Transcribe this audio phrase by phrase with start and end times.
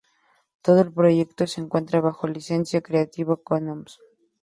[0.63, 3.99] Todo el Proyecto se encuentra bajo licencia Creative Commons